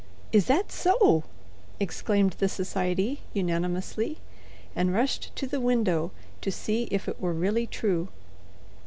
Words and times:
"Is 0.31 0.45
that 0.47 0.71
so?" 0.71 1.25
exclaimed 1.79 2.33
the 2.39 2.49
society 2.49 3.21
unanimously, 3.35 4.17
and 4.75 4.91
rushed 4.91 5.31
to 5.35 5.45
the 5.45 5.59
window 5.61 6.09
to 6.41 6.51
see 6.51 6.87
if 6.89 7.07
it 7.07 7.19
were 7.21 7.33
really 7.33 7.67
true. 7.67 8.07